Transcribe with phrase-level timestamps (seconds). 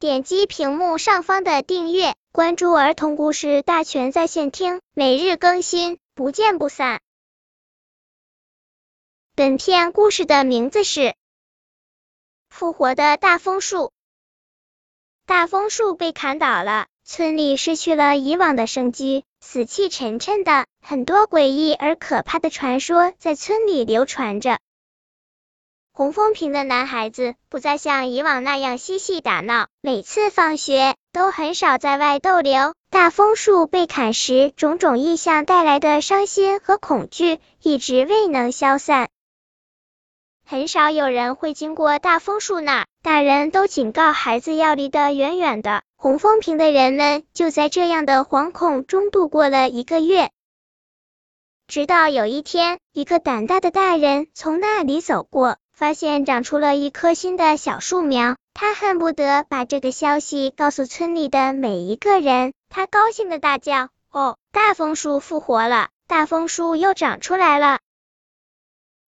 [0.00, 7.00] 点击屏幕上方的订阅，关注儿童故事大全在线听，每日更新，不见不散。
[9.34, 11.00] 本片故事的名字是
[12.48, 13.86] 《复活的大枫树》。
[15.26, 20.66] 大枫树被砍倒了，村里失去了以往的生机，死气沉沉的。
[20.80, 24.60] 很多诡异而可怕的传说在村里流传着。
[25.98, 32.72] 红枫坪的男孩子不再像以往那样嬉戏打闹，每次放学都很少在外逗留。
[32.88, 39.08] 大枫树被砍时，种种异象带来的伤心和恐惧一直未能消散。
[40.46, 45.82] 很少有人会经过大枫树那，大人都警告孩子要离得远远的。
[45.96, 50.30] 红枫坪的人们就在这样的惶恐中度过了一个月，
[51.66, 55.58] 直到有一天，一个胆大的大人从那里走过。
[55.78, 62.52] 发现长出了一棵新的小树苗，他恨不得把这个消息告诉村里的每一个人。
[62.68, 65.90] 他高兴的大叫：“哦，大枫树复活了！
[66.08, 67.78] 大枫树又长出来了！”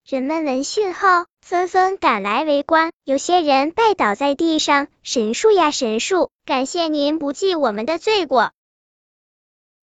[0.08, 8.52] 人们闻讯后纷纷赶来围观，有些人拜倒在地上：“神树呀，神树，感谢您不记我们的罪过。”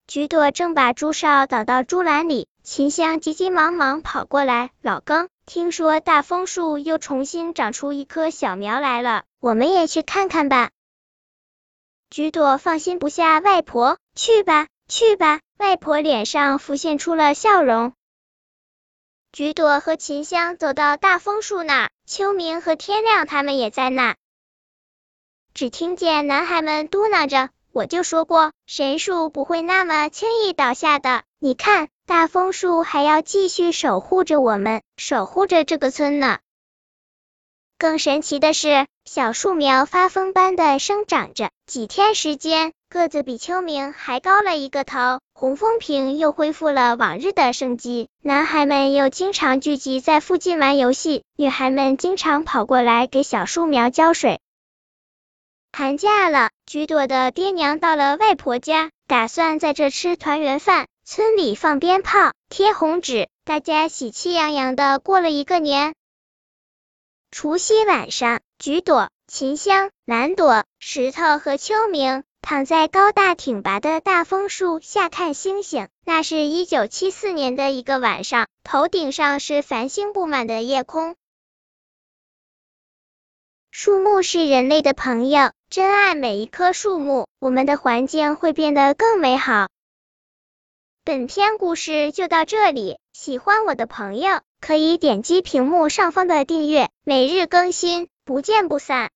[0.07, 10.71] 菊朵正把朱哨倒到猪栏里，秦香急急忙忙跑过来：“老庚。”听说大枫树又重新长出一棵小苗来了，我们也去看看吧。
[12.09, 15.39] 菊朵放心不下外婆，去吧，去吧。
[15.57, 17.93] 外婆脸上浮现出了笑容。
[19.31, 24.17] 菊朵和秦香走到大枫树那儿，秋明和天亮他们也在那。
[25.53, 36.39] 只听见男孩们嘟囔着：“我就说过，神树不会那么轻易倒下的，你看。”大枫树还要继续守护着我们，守护着这个村呢。
[37.77, 45.19] 更神奇的是，小树苗发疯般的生长着，几天时间，个子比秋明还高了一个头。
[45.33, 54.39] 红枫坪又恢复了往日的生机，男孩们又经常聚集在附近玩游戏，女孩们经常跑过来给小树苗浇水。
[55.73, 60.87] 寒假了，菊朵的爹娘到了外婆家，打算在这吃团圆饭。
[61.05, 65.95] 村里放鞭炮，贴红纸，大家喜气洋洋的过了一个年。
[67.31, 75.87] 除夕晚上，菊朵、秦香、蓝朵、石头和秋明躺在高大挺拔的大枫树下看星星。
[76.03, 81.15] 那是一九七四年的一个晚上，头顶上是繁星布满的夜空。
[83.71, 89.67] 树木是人类的朋友，珍爱每一棵树木，我们的环境会变得更美好。
[91.03, 99.05] 本篇故事就到这里，喜欢我的朋友可以点击屏幕上方的订阅，每日更新，不见不散。